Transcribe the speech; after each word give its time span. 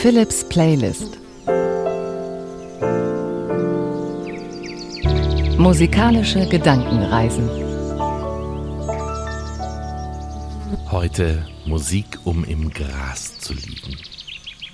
Philips 0.00 0.42
Playlist. 0.48 1.18
Musikalische 5.58 6.48
Gedankenreisen. 6.48 7.50
Heute 10.90 11.46
Musik, 11.66 12.06
um 12.24 12.44
im 12.44 12.70
Gras 12.70 13.40
zu 13.40 13.52
liegen. 13.52 13.98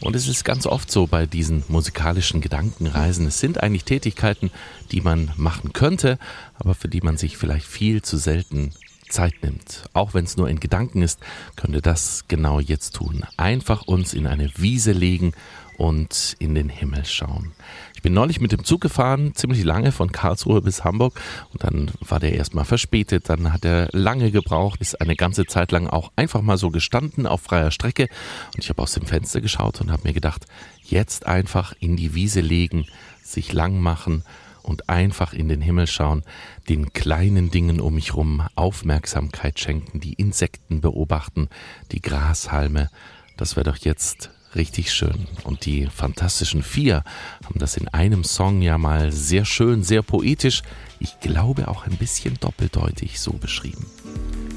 Und 0.00 0.14
es 0.14 0.28
ist 0.28 0.44
ganz 0.44 0.64
oft 0.64 0.92
so 0.92 1.08
bei 1.08 1.26
diesen 1.26 1.64
musikalischen 1.66 2.40
Gedankenreisen. 2.40 3.26
Es 3.26 3.40
sind 3.40 3.60
eigentlich 3.60 3.82
Tätigkeiten, 3.82 4.52
die 4.92 5.00
man 5.00 5.32
machen 5.34 5.72
könnte, 5.72 6.20
aber 6.54 6.76
für 6.76 6.86
die 6.86 7.00
man 7.00 7.16
sich 7.16 7.36
vielleicht 7.36 7.66
viel 7.66 8.00
zu 8.00 8.16
selten 8.16 8.70
Zeit 9.06 9.34
nimmt. 9.42 9.84
Auch 9.92 10.14
wenn 10.14 10.24
es 10.24 10.36
nur 10.36 10.48
in 10.48 10.60
Gedanken 10.60 11.02
ist, 11.02 11.20
könnte 11.56 11.82
das 11.82 12.24
genau 12.28 12.60
jetzt 12.60 12.96
tun. 12.96 13.24
Einfach 13.36 13.82
uns 13.82 14.14
in 14.14 14.26
eine 14.26 14.50
Wiese 14.56 14.92
legen 14.92 15.32
und 15.76 16.36
in 16.38 16.54
den 16.54 16.68
Himmel 16.68 17.04
schauen. 17.04 17.52
Ich 17.94 18.02
bin 18.02 18.14
neulich 18.14 18.40
mit 18.40 18.52
dem 18.52 18.64
Zug 18.64 18.80
gefahren, 18.80 19.34
ziemlich 19.34 19.62
lange 19.64 19.92
von 19.92 20.12
Karlsruhe 20.12 20.62
bis 20.62 20.84
Hamburg 20.84 21.20
und 21.52 21.64
dann 21.64 21.90
war 22.00 22.20
der 22.20 22.32
erstmal 22.32 22.64
verspätet, 22.64 23.28
dann 23.28 23.52
hat 23.52 23.64
er 23.64 23.88
lange 23.92 24.30
gebraucht, 24.30 24.80
ist 24.80 25.00
eine 25.00 25.16
ganze 25.16 25.44
Zeit 25.44 25.72
lang 25.72 25.86
auch 25.86 26.12
einfach 26.16 26.40
mal 26.40 26.56
so 26.56 26.70
gestanden 26.70 27.26
auf 27.26 27.42
freier 27.42 27.70
Strecke 27.70 28.08
und 28.54 28.62
ich 28.62 28.68
habe 28.68 28.82
aus 28.82 28.92
dem 28.92 29.06
Fenster 29.06 29.40
geschaut 29.40 29.80
und 29.80 29.90
habe 29.90 30.02
mir 30.04 30.14
gedacht, 30.14 30.46
jetzt 30.82 31.26
einfach 31.26 31.74
in 31.78 31.96
die 31.96 32.14
Wiese 32.14 32.40
legen, 32.40 32.86
sich 33.22 33.52
lang 33.52 33.80
machen 33.80 34.22
und 34.66 34.88
einfach 34.88 35.32
in 35.32 35.48
den 35.48 35.60
Himmel 35.60 35.86
schauen, 35.86 36.22
den 36.68 36.92
kleinen 36.92 37.50
Dingen 37.50 37.80
um 37.80 37.94
mich 37.94 38.14
rum 38.14 38.42
Aufmerksamkeit 38.54 39.58
schenken, 39.58 40.00
die 40.00 40.14
Insekten 40.14 40.80
beobachten, 40.80 41.48
die 41.92 42.02
Grashalme. 42.02 42.90
Das 43.36 43.56
wäre 43.56 43.70
doch 43.70 43.78
jetzt 43.78 44.30
richtig 44.54 44.92
schön. 44.92 45.26
Und 45.44 45.66
die 45.66 45.86
Fantastischen 45.86 46.62
Vier 46.62 47.04
haben 47.44 47.58
das 47.58 47.76
in 47.76 47.88
einem 47.88 48.24
Song 48.24 48.62
ja 48.62 48.78
mal 48.78 49.12
sehr 49.12 49.44
schön, 49.44 49.84
sehr 49.84 50.02
poetisch, 50.02 50.62
ich 50.98 51.20
glaube 51.20 51.68
auch 51.68 51.86
ein 51.86 51.96
bisschen 51.96 52.36
doppeldeutig 52.40 53.20
so 53.20 53.32
beschrieben. 53.32 53.86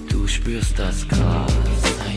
Du 0.10 0.28
spürst 0.28 0.80
das 0.80 1.08
Gras, 1.08 1.52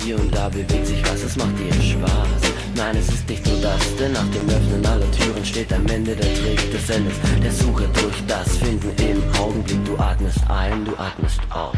hier 0.02 0.18
und 0.18 0.34
da 0.34 0.48
bewegt 0.48 0.86
sich 0.86 1.02
was, 1.04 1.22
es 1.22 1.36
macht 1.36 1.58
dir 1.58 1.82
Spaß. 1.82 2.61
Nein, 2.74 2.96
es 2.96 3.08
ist 3.08 3.28
nicht 3.28 3.46
nur 3.46 3.60
das, 3.60 3.96
denn 3.96 4.12
nach 4.12 4.28
dem 4.30 4.48
Öffnen 4.48 4.86
aller 4.86 5.10
Türen 5.12 5.44
steht 5.44 5.72
am 5.72 5.86
Ende 5.86 6.16
der 6.16 6.34
Trick 6.34 6.70
des 6.72 6.88
Endes, 6.88 7.14
der 7.42 7.52
Suche 7.52 7.86
durch 7.88 8.26
das 8.26 8.56
Finden 8.56 8.90
im 8.96 9.22
Augenblick. 9.38 9.84
Du 9.84 9.98
atmest 9.98 10.38
ein, 10.48 10.84
du 10.84 10.92
atmest 10.96 11.40
aus. 11.50 11.76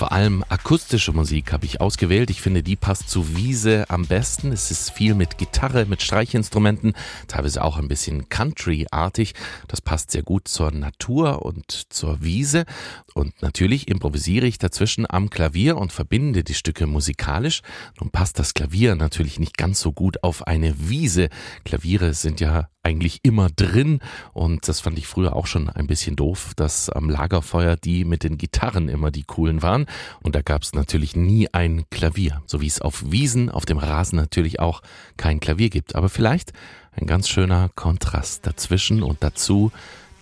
Vor 0.00 0.12
allem 0.12 0.42
akustische 0.48 1.12
Musik 1.12 1.52
habe 1.52 1.66
ich 1.66 1.82
ausgewählt. 1.82 2.30
Ich 2.30 2.40
finde, 2.40 2.62
die 2.62 2.74
passt 2.74 3.10
zu 3.10 3.36
Wiese 3.36 3.84
am 3.90 4.06
besten. 4.06 4.50
Es 4.50 4.70
ist 4.70 4.92
viel 4.92 5.14
mit 5.14 5.36
Gitarre, 5.36 5.84
mit 5.84 6.00
Streichinstrumenten, 6.00 6.94
teilweise 7.28 7.62
auch 7.62 7.76
ein 7.76 7.86
bisschen 7.86 8.30
Country-artig. 8.30 9.34
Das 9.68 9.82
passt 9.82 10.10
sehr 10.10 10.22
gut 10.22 10.48
zur 10.48 10.70
Natur 10.70 11.44
und 11.44 11.92
zur 11.92 12.22
Wiese. 12.22 12.64
Und 13.12 13.42
natürlich 13.42 13.88
improvisiere 13.88 14.46
ich 14.46 14.56
dazwischen 14.56 15.04
am 15.06 15.28
Klavier 15.28 15.76
und 15.76 15.92
verbinde 15.92 16.44
die 16.44 16.54
Stücke 16.54 16.86
musikalisch. 16.86 17.60
Nun 18.00 18.08
passt 18.08 18.38
das 18.38 18.54
Klavier 18.54 18.94
natürlich 18.94 19.38
nicht 19.38 19.58
ganz 19.58 19.80
so 19.80 19.92
gut 19.92 20.22
auf 20.22 20.46
eine 20.46 20.88
Wiese. 20.88 21.28
Klaviere 21.64 22.14
sind 22.14 22.40
ja 22.40 22.70
eigentlich 22.82 23.20
immer 23.22 23.48
drin 23.50 24.00
und 24.32 24.66
das 24.66 24.80
fand 24.80 24.98
ich 24.98 25.06
früher 25.06 25.36
auch 25.36 25.46
schon 25.46 25.68
ein 25.68 25.86
bisschen 25.86 26.16
doof, 26.16 26.52
dass 26.56 26.88
am 26.88 27.10
Lagerfeuer 27.10 27.76
die 27.76 28.04
mit 28.04 28.24
den 28.24 28.38
Gitarren 28.38 28.88
immer 28.88 29.10
die 29.10 29.24
coolen 29.24 29.62
waren 29.62 29.86
und 30.22 30.34
da 30.34 30.42
gab 30.42 30.62
es 30.62 30.72
natürlich 30.72 31.14
nie 31.14 31.48
ein 31.52 31.84
Klavier, 31.90 32.42
so 32.46 32.60
wie 32.60 32.66
es 32.66 32.80
auf 32.80 33.10
Wiesen, 33.10 33.50
auf 33.50 33.66
dem 33.66 33.78
Rasen 33.78 34.16
natürlich 34.16 34.60
auch 34.60 34.82
kein 35.16 35.40
Klavier 35.40 35.68
gibt, 35.68 35.94
aber 35.94 36.08
vielleicht 36.08 36.52
ein 36.92 37.06
ganz 37.06 37.28
schöner 37.28 37.70
Kontrast 37.74 38.46
dazwischen 38.46 39.02
und 39.02 39.22
dazu 39.22 39.70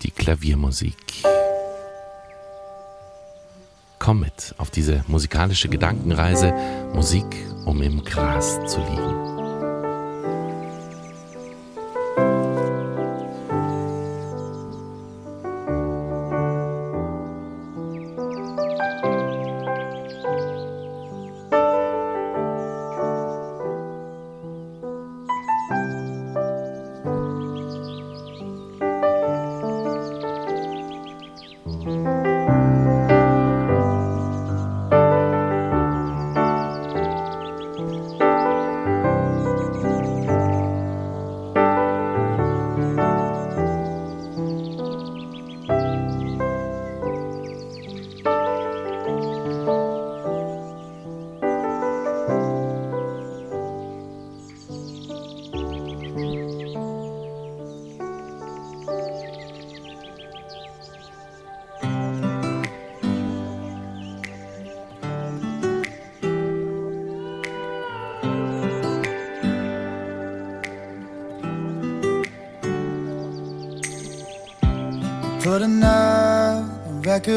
die 0.03 0.11
Klaviermusik. 0.11 0.95
Komm 3.99 4.21
mit 4.21 4.55
auf 4.57 4.69
diese 4.71 5.03
musikalische 5.07 5.67
Gedankenreise, 5.67 6.53
Musik, 6.93 7.25
um 7.65 7.81
im 7.81 8.03
Gras 8.03 8.59
zu 8.65 8.79
liegen. 8.79 9.38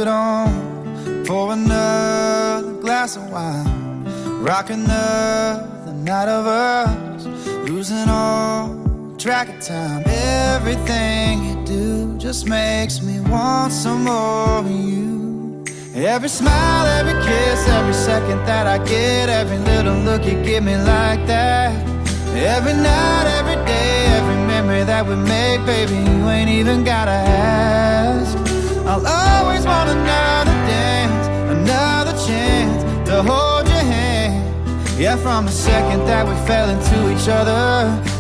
On, 0.01 1.25
pour 1.27 1.53
another 1.53 2.73
glass 2.81 3.17
of 3.17 3.31
wine, 3.31 4.05
rock 4.43 4.71
another 4.71 5.93
night 5.93 6.29
of 6.29 6.47
us, 6.47 7.27
losing 7.69 8.09
all 8.09 9.15
track 9.19 9.49
of 9.51 9.61
time. 9.61 10.03
Everything 10.07 11.45
you 11.45 11.65
do 11.67 12.19
just 12.19 12.49
makes 12.49 13.03
me 13.03 13.21
want 13.21 13.73
some 13.73 14.05
more 14.05 14.59
of 14.61 14.71
you. 14.71 15.65
Every 15.95 16.29
smile, 16.29 16.87
every 16.87 17.13
kiss, 17.23 17.69
every 17.69 17.93
second 17.93 18.39
that 18.47 18.67
I 18.67 18.79
get, 18.85 19.29
every 19.29 19.59
little 19.59 19.95
look 19.95 20.25
you 20.25 20.43
give 20.43 20.65
me 20.65 20.77
like 20.77 21.27
that. 21.27 21.73
Every 22.35 22.73
night, 22.73 23.27
every 23.39 23.57
day, 23.67 24.07
every 24.17 24.37
memory 24.47 24.85
that 24.85 25.07
we 25.07 25.17
make, 25.17 25.65
baby, 25.67 25.95
you 25.95 26.29
ain't 26.31 26.49
even 26.49 26.83
gotta 26.83 27.11
ask. 27.11 28.52
I'll 28.85 29.07
always 29.07 29.65
want 29.65 29.91
another 29.91 30.57
dance, 30.67 31.27
another 31.57 32.13
chance 32.27 32.83
to 33.09 33.23
hold 33.23 33.69
your 33.69 33.77
hand. 33.77 34.43
Yeah, 34.99 35.17
from 35.17 35.47
the 35.47 35.53
second 35.53 36.01
that 36.07 36.27
we 36.27 36.35
fell 36.47 36.69
into 36.69 36.99
each 37.13 37.29
other, 37.29 37.63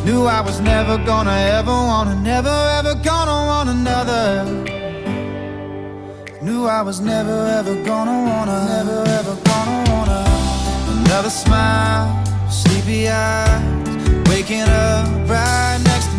knew 0.04 0.24
I 0.26 0.40
was 0.40 0.60
never 0.60 0.98
gonna 0.98 1.36
ever 1.58 1.72
wanna, 1.72 2.14
never 2.14 2.56
ever 2.78 2.94
gonna 2.94 3.46
want 3.50 3.68
another. 3.70 4.44
Knew 6.40 6.66
I 6.66 6.82
was 6.82 7.00
never 7.00 7.46
ever 7.58 7.74
gonna 7.84 8.18
wanna, 8.28 8.58
never 8.66 9.04
ever 9.18 9.36
gonna 9.44 9.90
wanna 9.90 10.24
another 11.12 11.30
smile, 11.30 12.08
sleepy 12.50 13.08
eyes, 13.08 13.62
waking 14.28 14.62
up 14.62 15.28
right 15.28 15.78
next 15.84 16.11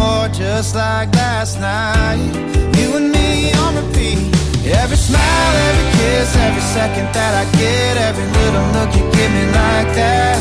more 0.00 0.28
just 0.28 0.74
like 0.74 1.08
last 1.14 1.60
night. 1.60 2.32
You 2.78 2.88
and 2.98 3.08
me 3.12 3.52
on 3.62 3.72
repeat. 3.80 4.32
Every 4.64 4.96
smile, 4.96 5.54
every 5.68 5.86
kiss, 5.98 6.28
every 6.46 6.64
second 6.76 7.06
that 7.16 7.32
I 7.42 7.44
get, 7.60 7.92
every 8.08 8.26
little 8.38 8.66
look 8.76 8.90
you 8.96 9.04
give 9.16 9.30
me 9.36 9.44
like 9.60 9.90
that. 10.00 10.38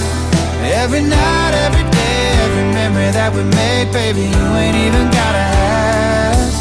Every 0.82 1.04
night, 1.04 1.54
every 1.66 1.86
day, 2.00 2.22
every 2.46 2.66
memory 2.80 3.12
that 3.20 3.32
we 3.36 3.44
made, 3.60 3.88
baby, 3.92 4.24
you 4.34 4.46
ain't 4.62 4.78
even 4.86 5.06
gotta 5.20 5.44
ask. 5.44 6.56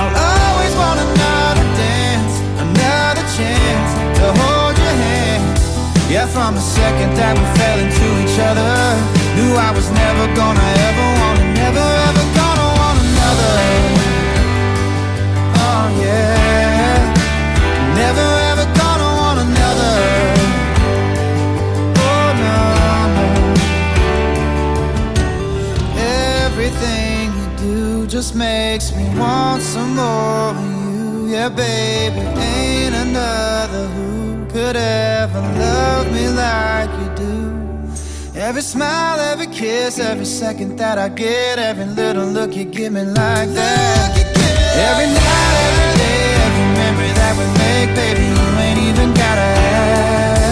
I'll 0.00 0.14
always 0.30 0.74
want 0.82 0.98
another 1.06 1.66
dance, 1.78 2.34
another 2.66 3.24
chance 3.38 3.90
to 4.18 4.24
hold 4.40 4.74
your 4.82 4.96
hand. 5.06 5.44
Yeah, 6.10 6.26
from 6.26 6.54
the 6.58 6.64
second 6.78 7.10
that 7.18 7.34
we 7.38 7.44
fell 7.58 7.78
into 7.84 8.06
each 8.24 8.38
other, 8.48 8.72
knew 9.36 9.52
I 9.58 9.70
was 9.76 9.86
never 9.90 10.24
gonna 10.34 10.68
ever 10.88 11.11
makes 28.34 28.94
me 28.94 29.08
want 29.18 29.62
some 29.62 29.96
more 29.96 30.50
of 30.50 30.56
you. 30.60 31.28
Yeah, 31.28 31.48
baby, 31.48 32.20
ain't 32.20 32.94
another 32.94 33.86
who 33.86 34.44
could 34.50 34.76
ever 34.76 35.40
love 35.40 36.12
me 36.12 36.28
like 36.28 36.90
you 37.00 37.08
do. 37.24 38.38
Every 38.38 38.60
smile, 38.60 39.18
every 39.18 39.46
kiss, 39.46 39.98
every 39.98 40.26
second 40.26 40.76
that 40.76 40.98
I 40.98 41.08
get, 41.08 41.58
every 41.58 41.86
little 41.86 42.26
look 42.26 42.54
you 42.54 42.66
give 42.66 42.92
me 42.92 43.02
like 43.02 43.48
that. 43.60 44.10
Every 44.88 45.06
night, 45.06 45.54
every 45.68 45.90
day, 46.02 46.34
every 46.44 46.66
memory 46.80 47.12
that 47.20 47.32
we 47.38 47.46
make, 47.64 47.96
baby, 47.96 48.24
you 48.28 48.44
ain't 48.60 48.78
even 48.88 49.14
gotta 49.14 49.48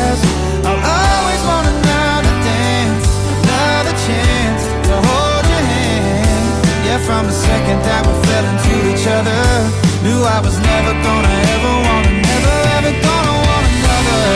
ask. 0.09 0.25
I'll 0.65 0.81
always 0.97 1.43
want 1.45 1.80
from 7.11 7.27
the 7.27 7.33
second 7.33 7.83
that 7.83 8.07
we 8.07 8.15
fell 8.23 8.47
into 8.53 8.75
each 8.87 9.07
other, 9.19 9.43
knew 10.07 10.23
I 10.23 10.39
was 10.47 10.55
never 10.63 10.93
gonna 11.07 11.35
ever 11.55 11.75
want, 11.87 12.07
never 12.31 12.57
ever 12.79 12.93
gonna 13.07 13.37
want 13.47 13.67
another. 13.75 14.27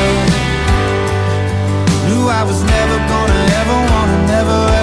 Knew 2.07 2.23
I 2.27 2.43
was 2.43 2.61
never 2.75 2.97
gonna 3.13 3.43
ever 3.61 3.79
wanna, 3.91 4.19
never 4.27 4.74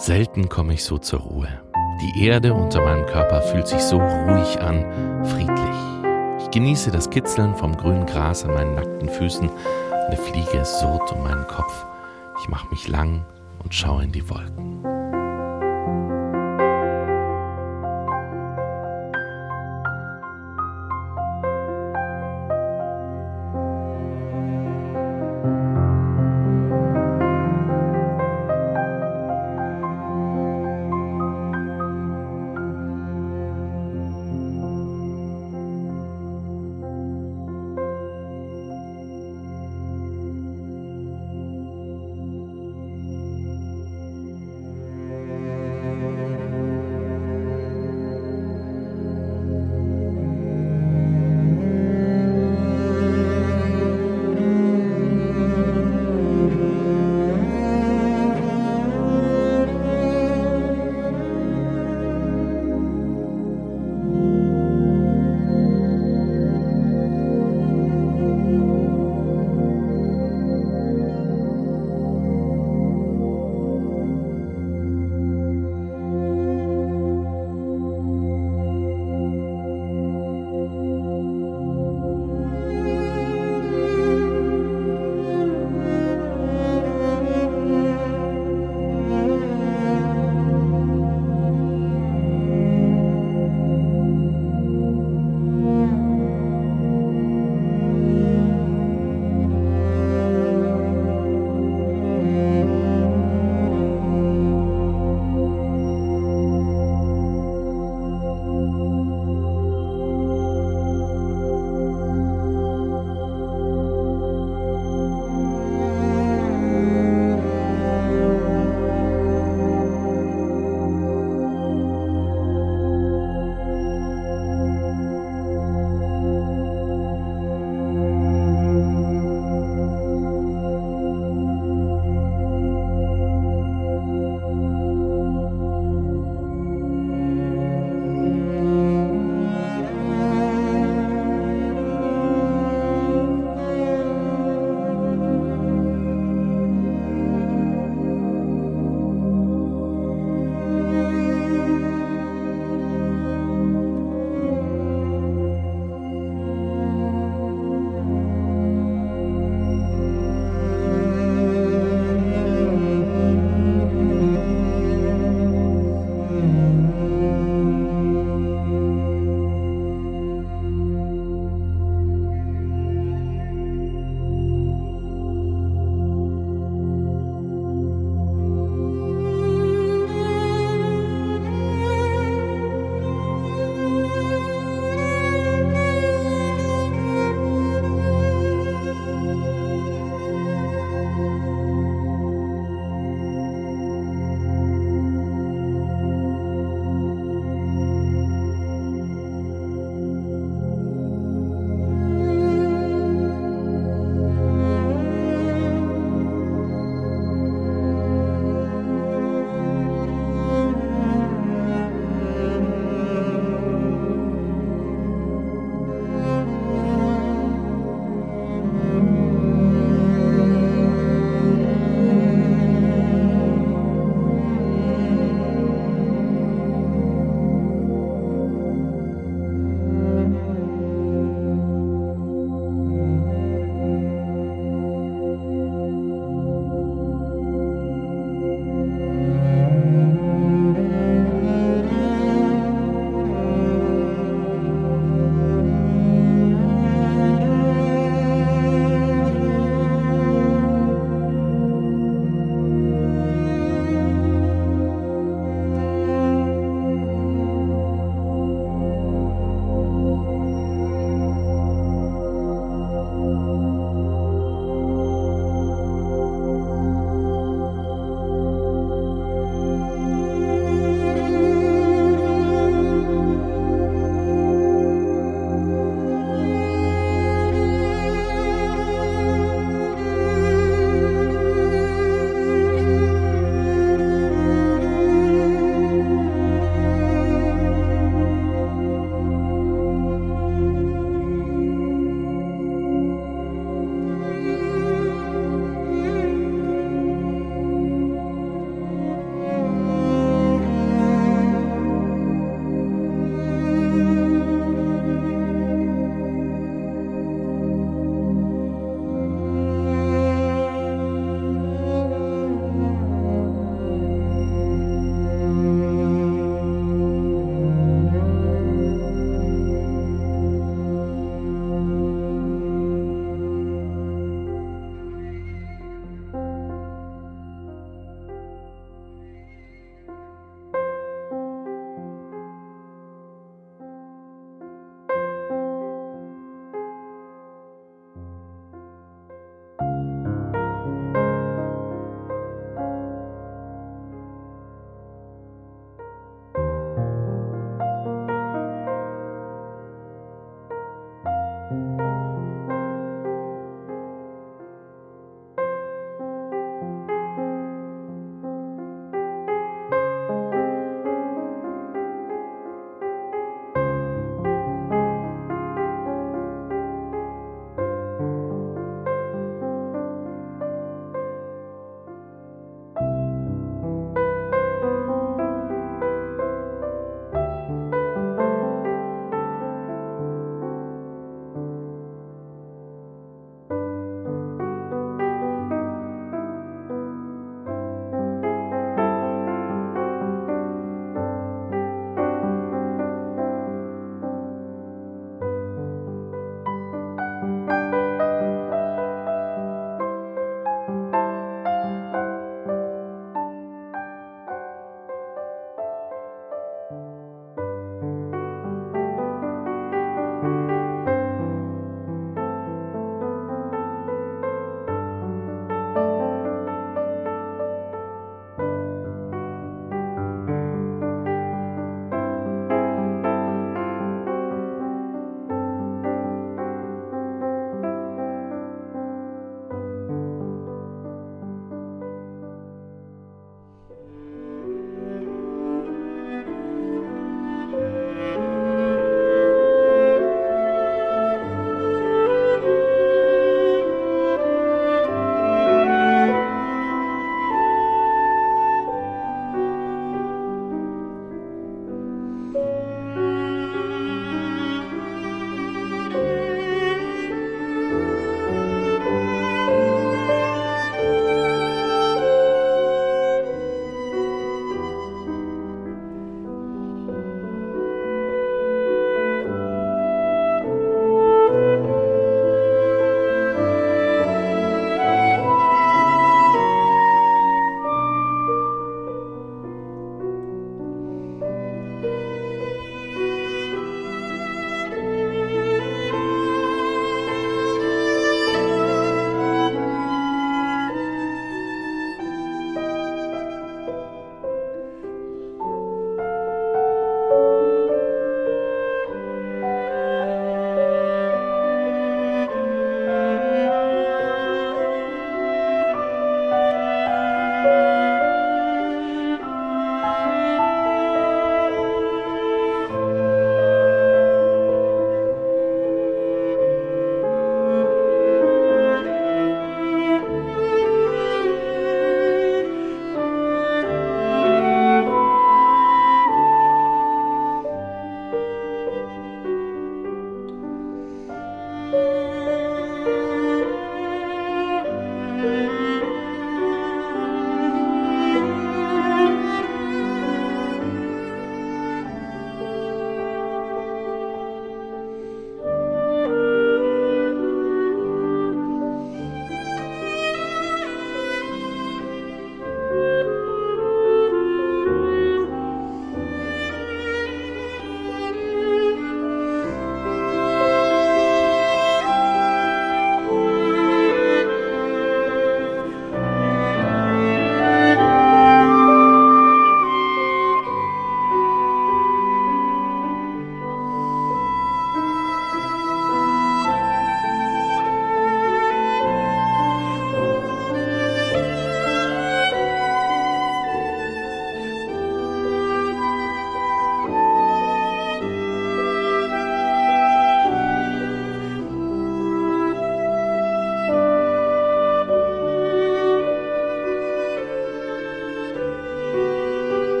Selten 0.00 0.48
komme 0.48 0.72
ich 0.72 0.82
so 0.82 0.96
zur 0.96 1.20
Ruhe. 1.20 1.48
Die 2.00 2.24
Erde 2.24 2.54
unter 2.54 2.80
meinem 2.80 3.04
Körper 3.04 3.42
fühlt 3.42 3.68
sich 3.68 3.82
so 3.82 3.98
ruhig 3.98 4.58
an, 4.60 4.84
friedlich. 5.26 6.42
Ich 6.42 6.50
genieße 6.50 6.90
das 6.90 7.10
Kitzeln 7.10 7.54
vom 7.54 7.76
grünen 7.76 8.06
Gras 8.06 8.44
an 8.44 8.54
meinen 8.54 8.76
nackten 8.76 9.10
Füßen. 9.10 9.50
Eine 10.06 10.16
Fliege 10.16 10.64
surrt 10.64 11.12
um 11.12 11.22
meinen 11.22 11.46
Kopf. 11.46 11.86
Ich 12.42 12.48
mache 12.48 12.66
mich 12.70 12.88
lang 12.88 13.24
und 13.62 13.74
schaue 13.74 14.04
in 14.04 14.12
die 14.12 14.28
Wolken. 14.30 14.89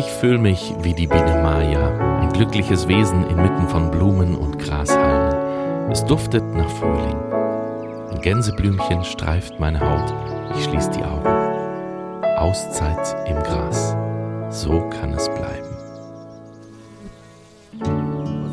Ich 0.00 0.10
fühle 0.12 0.38
mich 0.38 0.74
wie 0.80 0.94
die 0.94 1.06
Biene 1.06 1.42
Maya, 1.42 2.20
ein 2.22 2.32
glückliches 2.32 2.88
Wesen 2.88 3.28
inmitten 3.28 3.68
von 3.68 3.90
Blumen 3.90 4.34
und 4.34 4.58
Grashalmen. 4.58 5.90
Es 5.92 6.02
duftet 6.06 6.42
nach 6.54 6.70
Frühling. 6.70 7.18
Ein 8.10 8.18
Gänseblümchen 8.22 9.04
streift 9.04 9.60
meine 9.60 9.78
Haut. 9.78 10.14
Ich 10.56 10.64
schließe 10.64 10.92
die 10.92 11.04
Augen. 11.04 11.28
Auszeit 12.38 13.14
im 13.28 13.42
Gras. 13.42 13.94
So 14.48 14.88
kann 14.88 15.12
es 15.12 15.28
bleiben. 15.28 15.68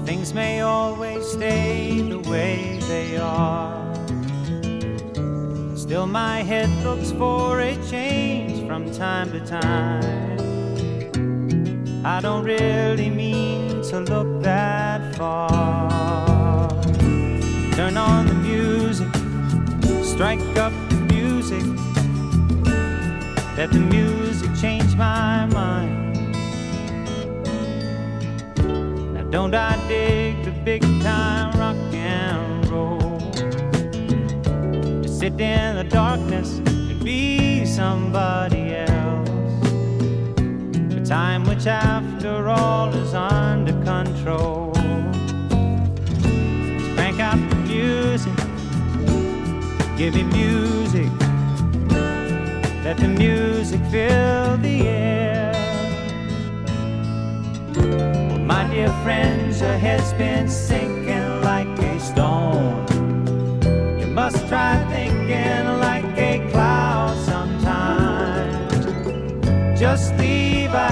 Things 0.06 0.34
may 0.34 0.62
always 0.62 1.32
stay 1.32 2.04
the 2.10 2.30
way 2.30 2.78
they 2.90 3.18
are. 3.18 3.72
Still, 5.78 6.08
my 6.08 6.44
head 6.44 6.68
looks 6.84 7.14
for 7.14 7.62
a 7.62 7.74
change 7.90 8.68
from 8.68 8.92
time 8.92 9.32
to 9.32 9.40
time. 9.46 10.47
I 12.10 12.22
don't 12.22 12.46
really 12.46 13.10
mean 13.10 13.82
to 13.89 14.00
look 14.00 14.41
that 14.41 15.13
far. 15.17 16.70
Turn 17.74 17.98
on 17.98 18.28
the 18.28 18.34
music, 18.34 19.10
strike 20.06 20.39
up 20.56 20.72
the 20.88 20.96
music. 21.13 21.65
Let 23.58 23.74
the 23.74 23.80
music 23.91 24.52
change 24.56 24.96
my 24.96 25.48
mind. 25.48 26.34
Now, 29.13 29.24
don't 29.30 29.54
I 29.54 29.76
dig 29.89 30.46
the 30.46 30.52
big 30.63 30.84
time 31.04 31.60
rock 31.60 31.76
and 31.93 32.70
roll? 32.70 33.20
To 35.02 35.10
sit 35.10 35.34
in 35.41 35.76
the 35.76 35.88
darkness 35.89 36.60
and 36.60 37.04
be 37.04 37.65
somebody 37.65 38.76
else 38.76 39.07
time 41.08 41.46
which 41.46 41.65
after 41.67 42.50
all 42.50 42.93
is 42.93 43.13
under 43.13 43.72
control. 43.86 44.74
Crank 46.96 47.22
out 47.22 47.39
the 47.50 47.56
music, 47.65 48.36
give 49.98 50.15
me 50.15 50.24
music, 50.24 51.10
let 52.84 52.98
the 52.98 53.08
music 53.08 53.80
fill 53.89 54.58
the 54.58 54.82
air. 54.86 55.54
My 58.46 58.67
dear 58.70 58.91
friends, 59.04 59.62
your 59.62 59.78
head's 59.78 60.12
been 60.13 60.50
sinking 60.50 61.41
like 61.41 61.70
a 61.80 62.00
stone. 62.02 62.86
You 63.98 64.08
must 64.08 64.46
try 64.50 64.76
thinking 64.91 65.80
like 65.80 65.87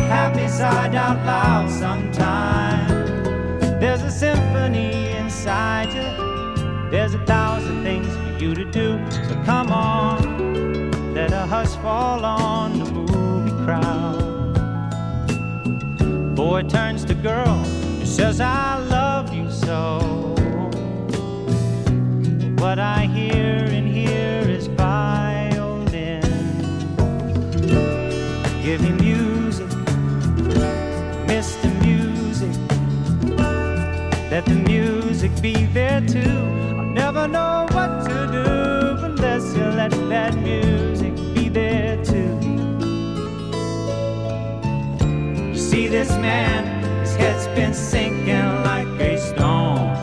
happy 0.05 0.47
side 0.47 0.95
out 0.95 1.17
loud 1.25 1.69
sometime. 1.69 2.87
There's 3.79 4.01
a 4.01 4.11
symphony 4.11 5.11
inside 5.11 5.93
you. 5.93 6.89
There's 6.89 7.13
a 7.13 7.25
thousand 7.25 7.83
things 7.83 8.07
for 8.07 8.43
you 8.43 8.53
to 8.55 8.65
do. 8.65 8.99
So 9.11 9.35
come 9.45 9.71
on, 9.71 11.13
let 11.13 11.31
a 11.31 11.45
hush 11.45 11.75
fall 11.83 12.23
on 12.25 12.79
the 12.79 12.85
movie 12.91 13.51
crowd. 13.65 14.55
Boy 16.35 16.63
turns 16.63 17.05
to 17.05 17.13
girl 17.13 17.63
and 17.99 18.07
says, 18.07 18.39
I 18.41 18.77
love 18.79 19.33
you 19.33 19.49
so. 19.51 19.99
What 22.59 22.79
I 22.79 23.05
hear 23.05 23.44
hear 23.44 23.44
be 35.45 35.65
there 35.65 36.01
too. 36.01 36.39
I'll 36.75 36.91
never 37.03 37.27
know 37.27 37.67
what 37.69 37.91
to 38.07 38.17
do 38.37 39.05
unless 39.05 39.55
you 39.55 39.65
let 39.81 39.91
that 40.09 40.33
music 40.39 41.13
be 41.35 41.49
there 41.49 42.03
too. 42.03 42.33
You 45.51 45.55
see, 45.69 45.87
this 45.87 46.09
man, 46.25 46.63
his 47.01 47.15
head's 47.15 47.45
been 47.57 47.75
sinking 47.75 48.49
like 48.69 48.87
a 48.99 49.19
stone. 49.19 49.93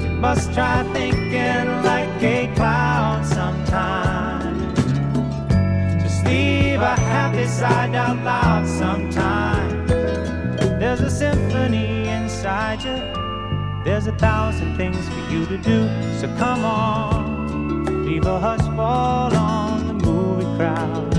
You 0.00 0.12
must 0.26 0.54
try 0.54 0.82
thinking 0.94 1.66
like 1.90 2.22
a 2.22 2.50
cloud 2.56 3.26
sometimes. 3.26 4.90
Just 6.02 6.24
leave 6.24 6.80
a 6.80 6.96
happy 7.12 7.46
side 7.46 7.94
out 7.94 8.16
loud 8.24 8.66
sometimes. 8.66 9.90
There's 10.80 11.02
a 11.02 11.10
symphony 11.10 12.08
inside 12.08 12.82
you. 12.84 13.13
There's 13.94 14.08
a 14.08 14.18
thousand 14.18 14.76
things 14.76 15.08
for 15.08 15.20
you 15.30 15.46
to 15.46 15.56
do, 15.56 15.88
so 16.18 16.26
come 16.36 16.64
on, 16.64 18.04
leave 18.04 18.26
a 18.26 18.40
hush 18.40 18.66
fall 18.74 19.32
on 19.36 19.86
the 19.86 19.92
movie 19.94 20.56
crowd. 20.56 21.14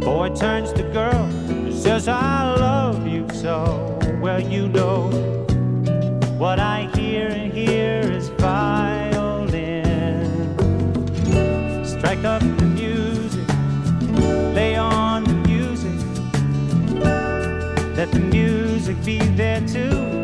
Boy 0.00 0.30
turns 0.30 0.72
to 0.72 0.82
girl 0.92 1.22
and 1.48 1.72
says, 1.72 2.08
I 2.08 2.52
love 2.56 3.06
you 3.06 3.28
so. 3.32 3.96
Well, 4.20 4.40
you 4.40 4.66
know 4.66 5.08
what 6.36 6.58
I 6.58 6.90
hear 6.96 7.28
and 7.28 7.52
hear 7.52 8.00
is 8.00 8.30
violin. 8.30 8.64
Strike 11.86 12.24
up 12.24 12.42
the 12.42 12.66
music, 12.74 13.48
lay 14.52 14.74
on 14.74 15.22
the 15.22 15.34
music, 15.48 15.92
let 17.94 18.10
the 18.10 18.18
music 18.18 18.56
music 18.86 19.04
be 19.04 19.18
there 19.36 19.60
too. 19.66 20.15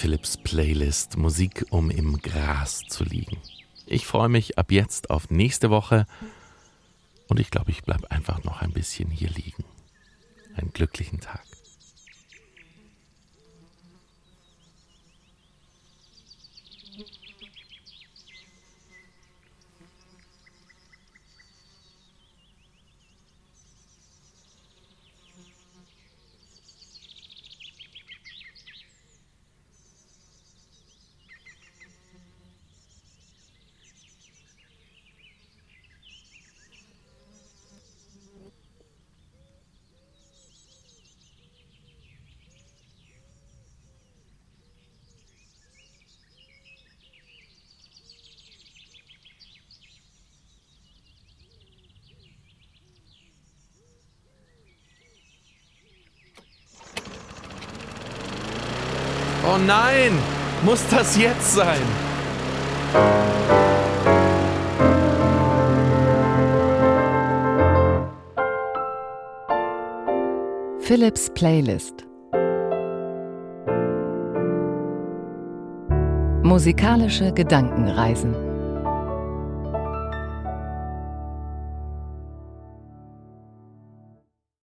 Philips 0.00 0.38
Playlist 0.38 1.18
Musik, 1.18 1.66
um 1.68 1.90
im 1.90 2.16
Gras 2.22 2.80
zu 2.88 3.04
liegen. 3.04 3.36
Ich 3.84 4.06
freue 4.06 4.30
mich 4.30 4.56
ab 4.56 4.72
jetzt 4.72 5.10
auf 5.10 5.28
nächste 5.28 5.68
Woche 5.68 6.06
und 7.28 7.38
ich 7.38 7.50
glaube, 7.50 7.70
ich 7.70 7.82
bleibe 7.82 8.10
einfach 8.10 8.42
noch 8.42 8.62
ein 8.62 8.72
bisschen 8.72 9.10
hier 9.10 9.28
liegen. 9.28 9.62
Einen 10.56 10.72
glücklichen 10.72 11.20
Tag. 11.20 11.44
Oh 59.52 59.58
nein! 59.58 60.16
Muss 60.64 60.86
das 60.90 61.16
jetzt 61.16 61.54
sein? 61.54 61.80
Philips 70.78 71.30
Playlist 71.30 72.06
Musikalische 76.44 77.32
Gedankenreisen 77.32 78.49